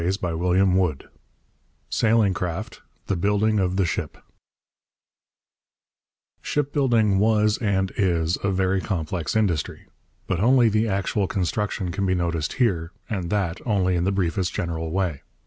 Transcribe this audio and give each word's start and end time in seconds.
CHAPTER 0.03 0.35
VI 0.35 0.95
SAILING 1.91 2.33
CRAFT: 2.33 2.81
THE 3.05 3.15
BUILDING 3.15 3.59
OF 3.59 3.75
THE 3.75 3.85
SHIP 3.85 4.17
Shipbuilding 6.41 7.19
was 7.19 7.59
and 7.59 7.91
is 7.95 8.35
a 8.43 8.49
very 8.49 8.81
complex 8.81 9.35
industry. 9.35 9.85
But 10.25 10.39
only 10.39 10.69
the 10.69 10.87
actual 10.87 11.27
construction 11.27 11.91
can 11.91 12.07
be 12.07 12.15
noticed 12.15 12.53
here, 12.53 12.93
and 13.11 13.29
that 13.29 13.61
only 13.63 13.95
in 13.95 14.03
the 14.05 14.11
briefest 14.11 14.51
general 14.55 14.89
way. 14.89 15.21